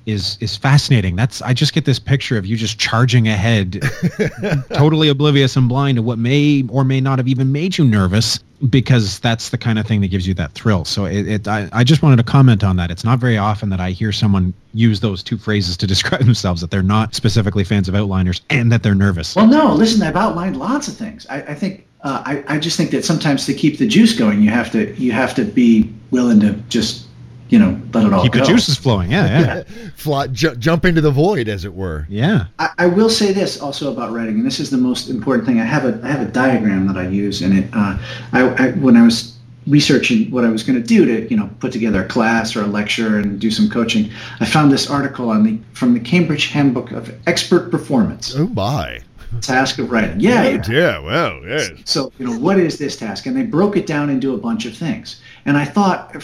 [0.06, 1.16] is is fascinating.
[1.16, 3.82] That's I just get this picture of you just charging ahead,
[4.74, 8.40] totally oblivious and blind to what may or may not have even made you nervous,
[8.70, 10.86] because that's the kind of thing that gives you that thrill.
[10.86, 12.92] So it, it I, I just wanted to comment on that.
[12.92, 16.62] It's not very often that I hear someone use those two phrases to describe themselves
[16.62, 19.36] that they're not specifically fans of outliners and that they're nervous.
[19.36, 21.26] Well, no, listen, I've outlined lots of things.
[21.30, 24.42] I, I think uh, I, I just think that sometimes to keep the juice going,
[24.42, 27.05] you have to you have to be willing to just
[27.50, 28.40] you know, let it all keep go.
[28.40, 29.12] the juices flowing.
[29.12, 29.90] Yeah, yeah.
[29.96, 32.08] Fly, ju- jump into the void, as it were.
[32.10, 32.48] Yeah.
[32.58, 35.60] I, I, will say this also about writing, and this is the most important thing.
[35.60, 37.98] I have a I have a diagram that I use, and it uh,
[38.34, 41.50] I, I when I was researching what I was going to do to you know
[41.60, 45.30] put together a class or a lecture and do some coaching, I found this article
[45.30, 48.34] on the from the Cambridge Handbook of Expert Performance.
[48.36, 49.02] Oh my
[49.42, 50.20] task of writing.
[50.20, 51.00] Yeah, oh, yeah.
[51.00, 51.72] Well, yes.
[51.84, 53.26] So, you know, what is this task?
[53.26, 55.22] And they broke it down into a bunch of things.
[55.46, 56.16] And I thought,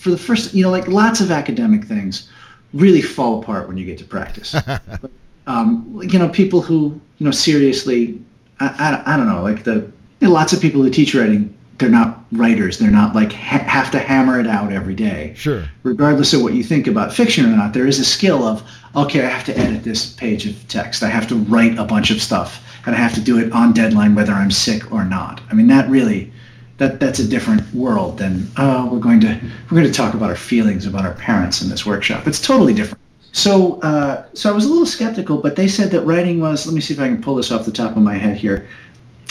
[0.00, 2.28] for the first, you know, like lots of academic things
[2.72, 4.56] really fall apart when you get to practice.
[4.66, 5.10] but,
[5.46, 8.18] um, you know, people who, you know, seriously,
[8.60, 9.74] I, I, I don't know, like the,
[10.20, 12.78] you know, lots of people who teach writing, they're not writers.
[12.78, 15.34] They're not like ha- have to hammer it out every day.
[15.36, 15.64] Sure.
[15.82, 18.62] Regardless of what you think about fiction or not, there is a skill of,
[18.96, 21.02] okay, I have to edit this page of text.
[21.02, 23.74] I have to write a bunch of stuff and I have to do it on
[23.74, 25.42] deadline whether I'm sick or not.
[25.50, 26.32] I mean, that really
[26.80, 29.38] that that's a different world than oh we're going to
[29.70, 32.26] we're going to talk about our feelings about our parents in this workshop.
[32.26, 32.98] It's totally different.
[33.32, 36.66] So uh, so I was a little skeptical, but they said that writing was.
[36.66, 38.66] Let me see if I can pull this off the top of my head here.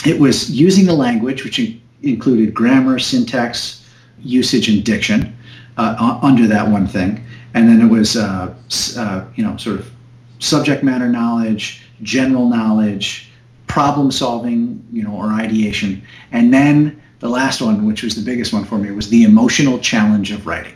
[0.06, 1.58] It was using the language, which
[2.02, 3.84] included grammar, syntax,
[4.20, 5.36] usage, and diction
[5.76, 7.22] uh, under that one thing,
[7.54, 8.54] and then it was uh,
[8.96, 9.90] uh, you know sort of
[10.38, 13.28] subject matter knowledge, general knowledge,
[13.66, 18.52] problem solving, you know, or ideation, and then the last one, which was the biggest
[18.52, 20.74] one for me, was the emotional challenge of writing.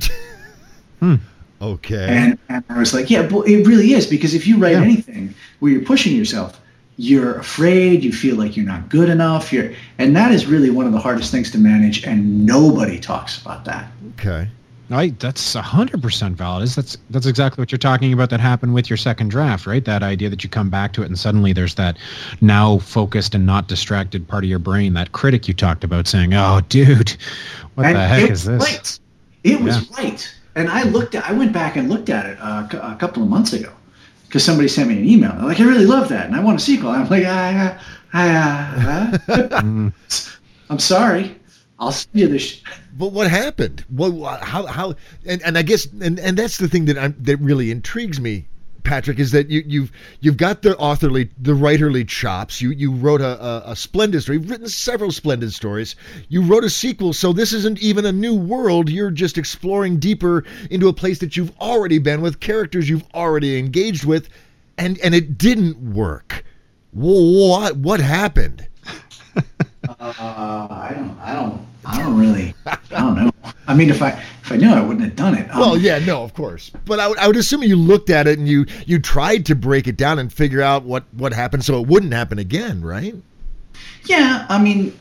[1.00, 1.16] hmm.
[1.60, 2.06] Okay.
[2.08, 4.82] And, and I was like, yeah, but it really is because if you write yeah.
[4.82, 6.60] anything where you're pushing yourself,
[6.98, 10.86] you're afraid, you feel like you're not good enough, you're, and that is really one
[10.86, 13.90] of the hardest things to manage, and nobody talks about that.
[14.14, 14.48] Okay.
[14.90, 16.62] I, that's hundred percent valid.
[16.62, 19.84] Is that's that's exactly what you're talking about that happened with your second draft, right?
[19.84, 21.98] That idea that you come back to it and suddenly there's that
[22.40, 26.34] now focused and not distracted part of your brain, that critic you talked about saying,
[26.34, 27.16] "Oh, dude,
[27.74, 28.98] what and the heck is this?" Right.
[29.42, 29.96] It was yeah.
[30.02, 31.16] right, and I looked.
[31.16, 33.72] At, I went back and looked at it uh, a couple of months ago
[34.28, 35.32] because somebody sent me an email.
[35.32, 37.76] They're like, "I really love that, and I want a sequel." I'm like, "I,
[38.12, 39.92] I, I,
[40.70, 41.36] I'm sorry."
[41.78, 42.38] I'll send you the.
[42.38, 42.62] Sh-
[42.98, 43.84] but what happened?
[43.88, 44.40] What?
[44.40, 44.66] How?
[44.66, 44.94] How?
[45.26, 48.46] And, and I guess and, and that's the thing that I'm, that really intrigues me,
[48.82, 52.62] Patrick, is that you, you've you've got the authorly, the writerly chops.
[52.62, 54.38] You you wrote a, a, a splendid story.
[54.38, 55.96] You've written several splendid stories.
[56.28, 58.88] You wrote a sequel, so this isn't even a new world.
[58.88, 63.58] You're just exploring deeper into a place that you've already been with characters you've already
[63.58, 64.28] engaged with,
[64.78, 66.44] and and it didn't work.
[66.92, 68.66] What what happened?
[69.98, 70.12] Uh,
[70.70, 71.18] I don't.
[71.20, 71.66] I don't.
[71.84, 72.54] I don't really.
[72.66, 73.30] I don't know.
[73.66, 75.50] I mean, if I if I knew, I wouldn't have done it.
[75.50, 76.70] Um, well, yeah, no, of course.
[76.84, 79.54] But I would, I would assume you looked at it and you you tried to
[79.54, 83.14] break it down and figure out what what happened so it wouldn't happen again, right?
[84.04, 84.98] Yeah, I mean,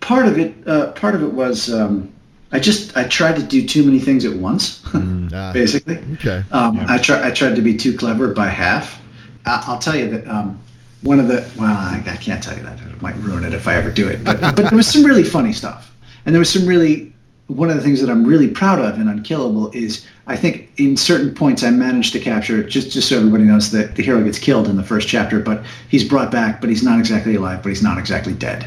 [0.00, 0.54] part of it.
[0.66, 1.72] Uh, part of it was.
[1.72, 2.12] Um,
[2.52, 5.98] I just I tried to do too many things at once, mm, ah, basically.
[6.14, 6.44] Okay.
[6.52, 6.86] Um, yeah.
[6.88, 9.02] I tried I tried to be too clever by half.
[9.44, 10.58] I, will tell you that um,
[11.02, 12.80] one of the well, I, can't tell you that.
[12.80, 14.24] It might ruin it if I ever do it.
[14.24, 17.12] But but there was some really funny stuff, and there was some really
[17.48, 20.96] one of the things that I'm really proud of in Unkillable is I think in
[20.96, 24.38] certain points I managed to capture just just so everybody knows that the hero gets
[24.38, 27.68] killed in the first chapter, but he's brought back, but he's not exactly alive, but
[27.68, 28.66] he's not exactly dead.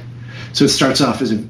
[0.53, 1.43] So it starts off as a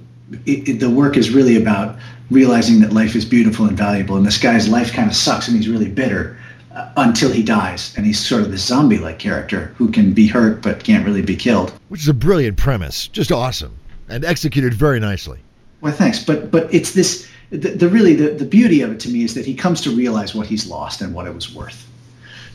[0.45, 1.97] it, it, the work is really about
[2.29, 5.57] realizing that life is beautiful and valuable, and this guy's life kind of sucks, and
[5.57, 6.38] he's really bitter
[6.97, 10.83] until he dies, and he's sort of the zombie-like character who can be hurt but
[10.83, 11.71] can't really be killed.
[11.89, 15.39] Which is a brilliant premise, just awesome, and executed very nicely.
[15.81, 17.27] Well, thanks, but but it's this.
[17.51, 19.89] The, the really the, the beauty of it to me is that he comes to
[19.89, 21.87] realize what he's lost and what it was worth.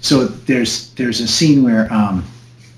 [0.01, 2.25] So there's there's a scene where um,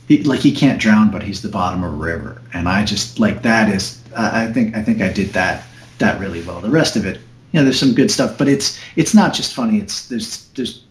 [0.08, 3.18] he, like he can't drown, but he's the bottom of a river, and I just
[3.18, 5.64] like that is I think I think I did that
[5.98, 6.60] that really well.
[6.60, 7.20] The rest of it
[7.56, 9.78] you know, there's some good stuff, but it's it's not just funny.
[9.78, 10.82] It's there's there's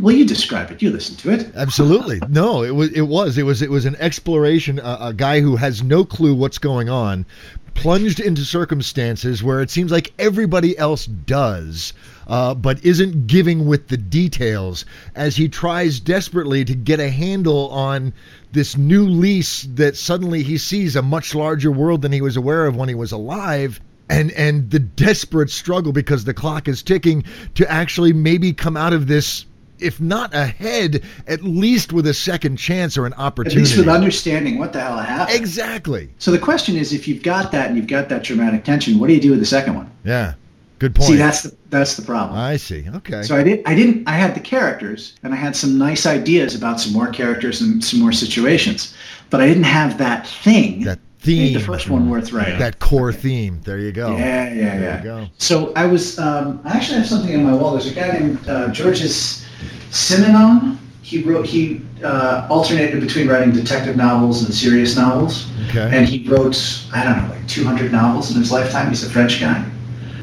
[0.00, 0.82] well, you describe it.
[0.82, 1.54] You listen to it.
[1.54, 2.20] Absolutely.
[2.28, 4.78] No, it was it was it was it was an exploration.
[4.78, 7.26] A, a guy who has no clue what's going on,
[7.74, 11.92] plunged into circumstances where it seems like everybody else does,
[12.28, 14.84] uh, but isn't giving with the details
[15.14, 18.12] as he tries desperately to get a handle on
[18.52, 22.66] this new lease that suddenly he sees a much larger world than he was aware
[22.66, 27.24] of when he was alive and and the desperate struggle because the clock is ticking
[27.54, 29.46] to actually maybe come out of this
[29.82, 33.60] if not ahead at least with a second chance or an opportunity.
[33.60, 35.38] At least with understanding what the hell happened.
[35.38, 38.98] exactly So the question is, if you've got that and you've got that dramatic tension,
[38.98, 39.90] what do you do with the second one?
[40.04, 40.34] yeah
[40.78, 42.38] good point See, that's the that's the problem.
[42.38, 43.62] i see okay So I did.
[43.66, 44.08] I didn't.
[44.08, 47.84] I had the characters, and I had some nice ideas about some more characters and
[47.84, 48.94] some more situations,
[49.28, 50.80] but I didn't have that thing.
[50.84, 52.58] that made theme the first one worth writing.
[52.58, 54.96] that core theme there you go yeah, yeah, there yeah.
[54.98, 56.18] you go So I was.
[56.18, 57.72] Um, I actually have something on my wall.
[57.72, 59.44] There's a guy named uh, Georges
[59.90, 60.76] Simenon.
[61.02, 61.46] He wrote.
[61.46, 65.50] He uh, alternated between writing detective novels and serious novels.
[65.68, 65.90] Okay.
[65.92, 66.56] And he wrote,
[66.92, 68.88] I don't know, like 200 novels in his lifetime.
[68.88, 69.64] He's a French guy.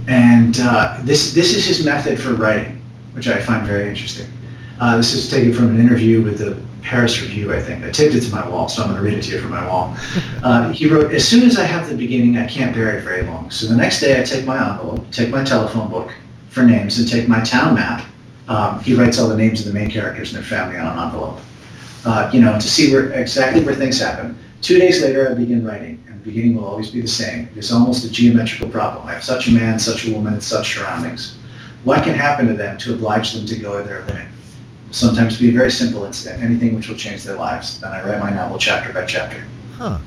[0.08, 2.82] And uh, this this is his method for writing,
[3.14, 4.28] which I find very interesting.
[4.80, 7.84] Uh, this is taken from an interview with the Paris Review, I think.
[7.84, 9.52] I taped it to my wall, so I'm going to read it to you from
[9.52, 9.96] my wall.
[10.44, 13.24] Uh, he wrote, As soon as I have the beginning, I can't bear it very
[13.24, 13.50] long.
[13.52, 16.14] So the next day, I take my envelope, take my telephone book
[16.50, 18.06] for names, and take my town map.
[18.48, 21.04] Um, he writes all the names of the main characters and their family on an
[21.04, 21.40] envelope.
[22.06, 24.38] Uh, you know, to see where exactly where things happen.
[24.62, 27.50] Two days later, I begin writing, and the beginning will always be the same.
[27.56, 29.06] It's almost a geometrical problem.
[29.06, 31.38] I have such a man, such a woman, and such surroundings.
[31.84, 34.28] What can happen to them to oblige them to go their limit?
[34.92, 37.80] Sometimes it'd be a very simple incident, anything which will change their lives.
[37.82, 39.44] Then I write my novel chapter by chapter,
[39.78, 40.00] huh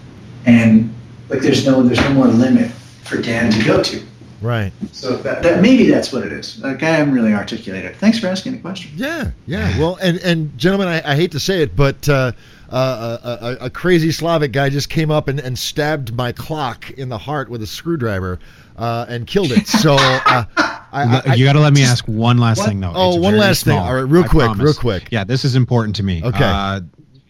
[0.47, 0.93] and
[1.29, 2.71] like there's no there's no more limit
[3.05, 4.03] for Dan to go to.
[4.41, 6.59] Right So that, that maybe that's what it is.
[6.63, 7.97] Like I haven't really articulated.
[7.97, 8.91] Thanks for asking the question.
[8.97, 9.79] Yeah, yeah.
[9.79, 12.33] Well, and and gentlemen, I, I hate to say it, but uh,
[12.71, 16.91] uh, a, a, a crazy Slavic guy just came up and, and stabbed my clock
[16.93, 18.39] in the heart with a screwdriver
[18.77, 19.67] uh, and killed it.
[19.67, 22.69] So uh, I, I, you got to let me ask one last What?
[22.69, 22.93] thing though.
[22.95, 23.79] Oh, It's one very last thing.
[23.79, 24.65] All right, real I quick, promise.
[24.65, 25.09] real quick.
[25.11, 26.23] Yeah, this is important to me.
[26.25, 26.45] Okay.
[26.45, 26.81] Uh,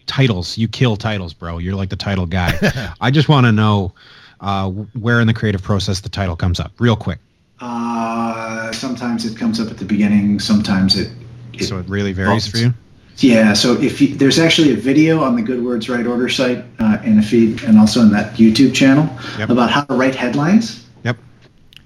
[0.06, 0.58] titles.
[0.58, 1.58] You kill titles, bro.
[1.58, 2.92] You're like the title guy.
[3.00, 3.94] I just want to know
[4.40, 7.18] uh, where in the creative process the title comes up, real quick.
[7.60, 10.40] Uh, sometimes it comes up at the beginning.
[10.40, 11.10] Sometimes it.
[11.52, 12.72] it So it really varies for you.
[13.18, 13.52] Yeah.
[13.52, 16.98] So if you, there's actually a video on the Good Words Right Order site uh,
[17.04, 19.50] in a feed, and also in that YouTube channel Yep.
[19.50, 21.18] about how to write headlines, Yep.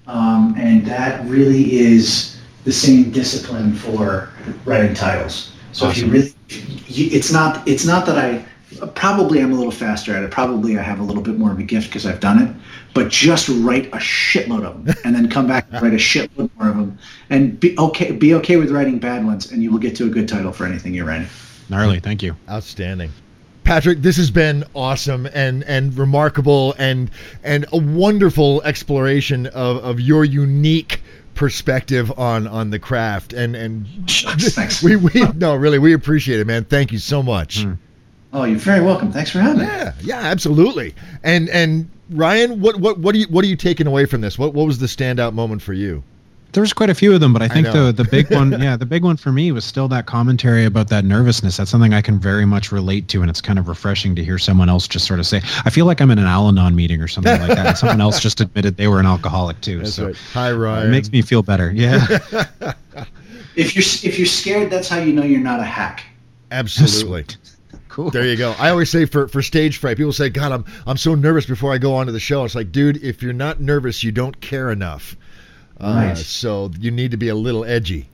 [0.06, 4.28] um, and that really is the same discipline for
[4.64, 5.50] writing titles.
[5.72, 6.12] So if you Awesome.
[6.12, 6.34] really,
[6.86, 8.44] you, it's not it's not that I
[8.94, 10.30] probably I'm a little faster at it.
[10.30, 12.54] Probably I have a little bit more of a gift because I've done it.
[12.94, 16.50] But just write a shitload of them, and then come back and write a shitload
[16.58, 16.98] more of them,
[17.30, 18.12] and be okay.
[18.12, 20.64] Be okay with writing bad ones, and you will get to a good title for
[20.64, 21.28] anything you're writing.
[21.68, 22.00] Gnarly.
[22.00, 22.36] Thank you.
[22.48, 23.10] Outstanding.
[23.64, 27.10] Patrick, this has been awesome and and remarkable and
[27.42, 31.02] and a wonderful exploration of, of your unique
[31.34, 34.82] perspective on on the craft and and Shucks, thanks.
[34.84, 37.72] we we no really we appreciate it man thank you so much hmm.
[38.36, 39.12] Oh, you're very welcome.
[39.12, 39.64] Thanks for having me.
[39.66, 43.86] yeah yeah absolutely and and Ryan what what what are you what are you taking
[43.86, 46.02] away from this what what was the standout moment for you
[46.52, 47.86] There's quite a few of them, but I think know.
[47.90, 50.88] the the big one, yeah, the big one for me was still that commentary about
[50.88, 51.56] that nervousness.
[51.56, 54.38] That's something I can very much relate to, and it's kind of refreshing to hear
[54.38, 55.40] someone else just sort of say.
[55.64, 58.20] I feel like I'm in an Al-Anon meeting or something like that, and someone else
[58.20, 59.78] just admitted they were an alcoholic too.
[59.78, 61.72] that's so right hi it Ryan makes me feel better.
[61.72, 62.06] Yeah,
[63.56, 66.04] If you're if you're scared, that's how you know you're not a hack.
[66.52, 67.26] absolutely
[67.94, 68.10] cool.
[68.10, 68.54] There you go.
[68.58, 71.72] I always say for, for stage fright, people say, God, I'm I'm so nervous before
[71.72, 72.44] I go onto the show.
[72.44, 75.16] It's like, dude, if you're not nervous, you don't care enough.
[75.80, 78.08] Uh, So you need to be a little edgy.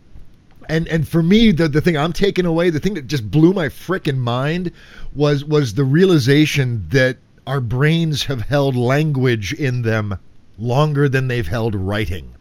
[0.69, 3.53] And and for me, the the thing I'm taking away, the thing that just blew
[3.53, 4.71] my frickin' mind
[5.15, 7.17] was was the realization that
[7.47, 10.19] our brains have held language in them
[10.59, 12.35] longer than they've held writing.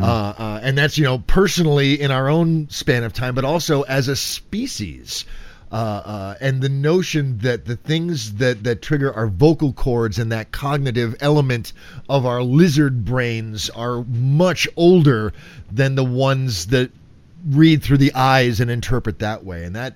[0.00, 0.04] Uh,
[0.38, 4.08] uh, and that's you know personally in our own span of time, but also as
[4.08, 5.26] a species.
[5.74, 10.30] Uh, uh, and the notion that the things that, that trigger our vocal cords and
[10.30, 11.72] that cognitive element
[12.08, 15.32] of our lizard brains are much older
[15.72, 16.92] than the ones that
[17.48, 19.64] read through the eyes and interpret that way.
[19.64, 19.94] And that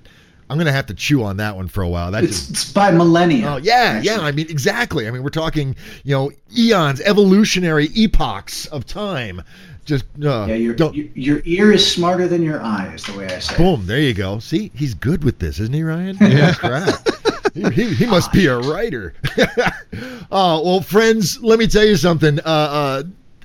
[0.50, 2.10] I'm going to have to chew on that one for a while.
[2.10, 3.48] That It's, just it's by millennia.
[3.48, 4.18] Oh yeah, yeah.
[4.18, 5.06] I mean, exactly.
[5.06, 9.42] I mean, we're talking, you know, eons, evolutionary epochs of time.
[9.88, 10.94] Just uh, Yeah, your, don't.
[10.94, 13.54] your your ear is smarter than your eye, is the way I say.
[13.54, 13.56] it.
[13.56, 13.86] boom.
[13.86, 14.38] There you go.
[14.38, 16.18] See, he's good with this, isn't he, Ryan?
[16.20, 17.08] Yeah, crap.
[17.54, 19.14] He, he, he must be a writer.
[20.30, 22.38] uh, well, friends, let me tell you something.
[22.40, 23.02] Uh, uh,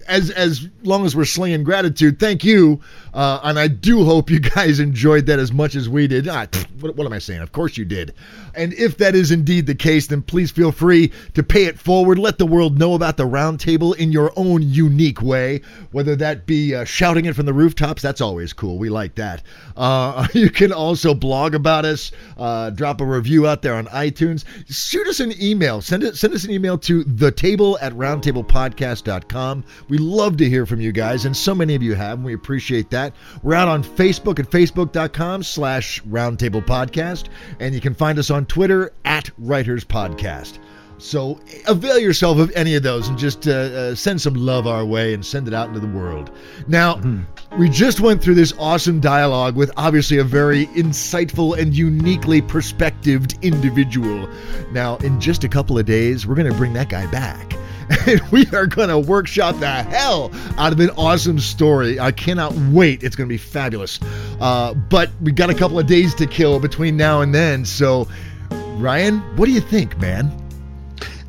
[0.10, 2.82] as as long as we're slinging gratitude, thank you.
[3.14, 6.28] Uh, and I do hope you guys enjoyed that as much as we did.
[6.28, 6.47] Ah,
[6.80, 7.41] what, what am I saying?
[7.41, 8.14] Of course you did.
[8.55, 12.20] And if that is indeed the case, then please feel free to pay it forward.
[12.20, 15.61] Let the world know about the roundtable in your own unique way,
[15.91, 18.01] whether that be uh, shouting it from the rooftops.
[18.01, 18.78] That's always cool.
[18.78, 19.43] We like that.
[19.76, 24.43] Uh, you can also blog about us, uh, drop a review out there on iTunes.
[24.68, 25.82] Shoot us an email.
[25.82, 26.16] Send it.
[26.16, 29.64] Send us an email to the table at roundtablepodcast.com.
[29.89, 32.18] We love to hear from you guys, and so many of you have.
[32.20, 33.16] And we appreciate that.
[33.43, 37.28] We're out on Facebook at facebook.com slash roundtable podcast,
[37.60, 40.60] and you can find us on Twitter at writers podcast.
[40.99, 44.86] So avail yourself of any of those and just uh, uh, send some love our
[44.86, 46.32] way and send it out into the world.
[46.68, 47.60] Now, mm-hmm.
[47.60, 53.38] we just went through this awesome dialogue with obviously a very insightful and uniquely perspectived
[53.41, 54.30] individual.
[54.72, 57.54] Now, in just a couple of days, we're going to bring that guy back
[58.07, 61.99] and we are going to workshop the hell out of an awesome story.
[61.99, 63.03] I cannot wait.
[63.03, 63.99] It's going to be fabulous.
[64.39, 67.65] Uh, but we got a couple of days to kill between now and then.
[67.65, 68.07] So,
[68.77, 70.31] Ryan, what do you think, man?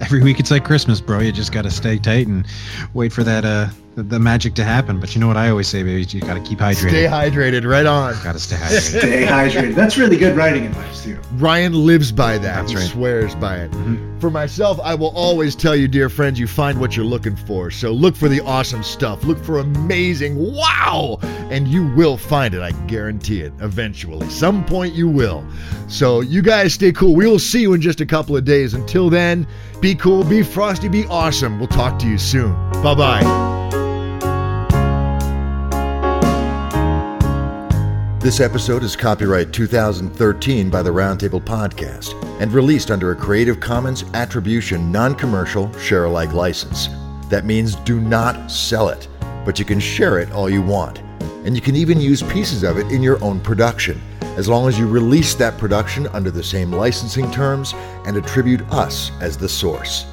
[0.00, 1.20] every week it's like Christmas, bro.
[1.20, 2.46] You just got to stay tight and
[2.92, 5.00] wait for that uh the, the, magic to happen.
[5.00, 6.02] But you know what I always say, baby?
[6.02, 6.88] You got to keep hydrated.
[6.88, 8.14] Stay hydrated, right on.
[8.22, 8.98] Got to stay hydrated.
[8.98, 9.74] stay hydrated.
[9.74, 11.18] That's really good writing advice too.
[11.34, 12.42] Ryan lives by that.
[12.42, 12.86] That's he right.
[12.86, 13.70] swears by it.
[13.72, 14.18] Mm-hmm.
[14.18, 17.70] For myself, I will always tell you, dear friends, you find what you're looking for.
[17.70, 19.24] So look for the awesome stuff.
[19.24, 22.62] Look for amazing wow, and you will find it.
[22.62, 23.52] I guarantee it.
[23.60, 25.44] Eventually, some point you will.
[25.88, 27.14] So you guys stay cool.
[27.14, 28.74] We will see you in just a couple of days.
[28.74, 29.46] Until then,
[29.80, 31.58] be cool, be frosty, be awesome.
[31.58, 32.54] We'll talk to you soon.
[32.82, 33.53] Bye bye.
[38.24, 44.02] This episode is copyright 2013 by the Roundtable Podcast and released under a Creative Commons
[44.14, 46.88] Attribution Non Commercial Share Alike license.
[47.28, 49.08] That means do not sell it,
[49.44, 51.00] but you can share it all you want.
[51.44, 54.00] And you can even use pieces of it in your own production,
[54.38, 57.74] as long as you release that production under the same licensing terms
[58.06, 60.06] and attribute us as the source.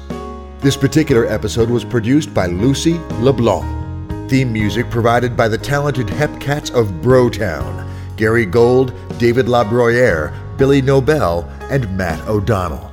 [0.58, 4.28] This particular episode was produced by Lucy LeBlanc.
[4.28, 7.88] Theme music provided by the talented Hepcats of Brotown.
[8.16, 12.92] Gary Gold, David LaBruyere, Billy Nobel, and Matt O'Donnell.